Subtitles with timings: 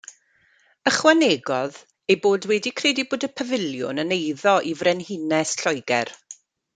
[0.91, 1.75] Ychwanegodd
[2.11, 6.13] ei bod wedi credu bod y pafiliwn yn eiddo i Frenhines Lloegr.